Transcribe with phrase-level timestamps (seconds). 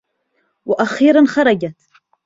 [0.65, 1.75] و أخيرا خرجت.